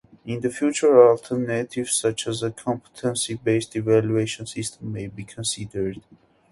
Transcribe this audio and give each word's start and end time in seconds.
In 0.25 0.41
the 0.41 0.49
future 0.49 1.09
alternatives 1.11 1.93
such 1.93 2.25
as 2.27 2.41
a 2.41 2.49
competency 2.49 3.35
based 3.35 3.75
evaluation 3.75 4.47
system 4.47 4.91
may 4.91 5.05
be 5.05 5.23
considered. 5.23 6.01